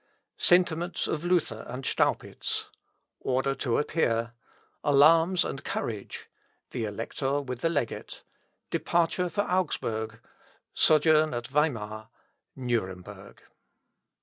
Sentiments 0.39 1.07
of 1.07 1.23
Luther 1.23 1.63
and 1.67 1.85
Staupitz 1.85 2.69
Order 3.19 3.53
to 3.53 3.77
Appear 3.77 4.33
Alarms 4.83 5.45
and 5.45 5.63
Courage 5.63 6.27
The 6.71 6.85
Elector 6.85 7.39
with 7.39 7.61
the 7.61 7.69
Legate 7.69 8.23
Departure 8.71 9.29
for 9.29 9.41
Augsburg 9.43 10.19
Sojourn 10.73 11.35
at 11.35 11.49
Weimar 11.49 12.09
Nuremberg. 12.55 13.43